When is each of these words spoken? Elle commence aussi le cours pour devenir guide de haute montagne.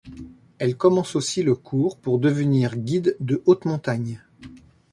Elle 0.57 0.77
commence 0.77 1.15
aussi 1.15 1.43
le 1.43 1.53
cours 1.53 1.95
pour 1.99 2.17
devenir 2.17 2.75
guide 2.75 3.15
de 3.19 3.43
haute 3.45 3.65
montagne. 3.65 4.19